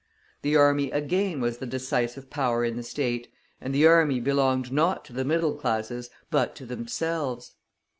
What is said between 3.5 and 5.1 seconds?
and the army belonged not